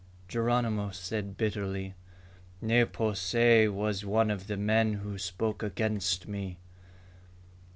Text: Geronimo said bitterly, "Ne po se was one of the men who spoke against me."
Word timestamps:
Geronimo 0.27 0.89
said 0.89 1.37
bitterly, 1.37 1.93
"Ne 2.59 2.85
po 2.85 3.13
se 3.13 3.67
was 3.67 4.03
one 4.03 4.31
of 4.31 4.47
the 4.47 4.57
men 4.57 4.93
who 4.93 5.15
spoke 5.19 5.61
against 5.61 6.27
me." 6.27 6.57